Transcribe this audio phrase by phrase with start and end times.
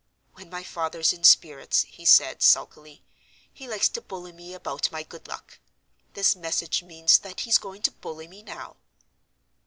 [0.33, 3.03] "When my father's in spirits," he said, sulkily,
[3.53, 5.59] "he likes to bully me about my good luck.
[6.15, 8.77] This message means that he's going to bully me now."